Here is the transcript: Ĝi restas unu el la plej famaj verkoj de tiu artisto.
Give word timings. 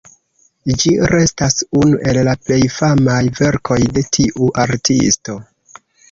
Ĝi 0.83 0.91
restas 1.09 1.57
unu 1.81 1.99
el 2.11 2.19
la 2.27 2.33
plej 2.45 2.57
famaj 2.75 3.17
verkoj 3.39 3.77
de 3.99 4.03
tiu 4.17 4.49
artisto. 4.63 5.37